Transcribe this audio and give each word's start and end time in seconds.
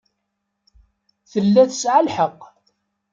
Tella 1.31 1.63
tesɛa 1.69 2.01
lḥeqq. 2.07 2.41